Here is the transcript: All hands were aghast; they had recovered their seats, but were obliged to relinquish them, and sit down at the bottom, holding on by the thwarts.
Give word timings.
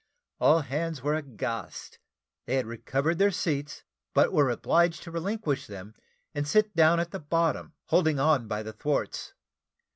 All 0.39 0.61
hands 0.61 1.03
were 1.03 1.13
aghast; 1.13 1.99
they 2.47 2.55
had 2.55 2.65
recovered 2.65 3.19
their 3.19 3.29
seats, 3.29 3.83
but 4.15 4.33
were 4.33 4.49
obliged 4.49 5.03
to 5.03 5.11
relinquish 5.11 5.67
them, 5.67 5.93
and 6.33 6.47
sit 6.47 6.75
down 6.75 6.99
at 6.99 7.11
the 7.11 7.19
bottom, 7.19 7.73
holding 7.89 8.19
on 8.19 8.47
by 8.47 8.63
the 8.63 8.73
thwarts. 8.73 9.35